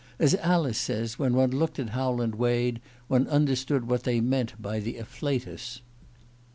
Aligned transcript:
As 0.17 0.33
Alice 0.33 0.79
says, 0.79 1.19
when 1.19 1.35
one 1.35 1.51
looked 1.51 1.77
at 1.77 1.89
Howland 1.89 2.33
Wade 2.33 2.81
one 3.07 3.27
understood 3.27 3.87
what 3.87 4.01
they 4.01 4.19
meant 4.19 4.59
by 4.59 4.79
the 4.79 4.97
Afflatus." 4.97 5.81